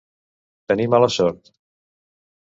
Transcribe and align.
Tenir 0.71 0.87
mala 0.93 1.09
sort. 1.15 1.51